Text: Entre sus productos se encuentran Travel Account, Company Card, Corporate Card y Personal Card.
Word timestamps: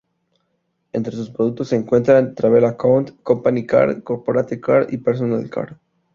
Entre 0.93 1.15
sus 1.15 1.29
productos 1.29 1.67
se 1.67 1.75
encuentran 1.75 2.33
Travel 2.33 2.65
Account, 2.65 3.11
Company 3.21 3.67
Card, 3.67 4.01
Corporate 4.01 4.59
Card 4.59 4.91
y 4.91 4.97
Personal 4.97 5.47
Card. 5.47 5.73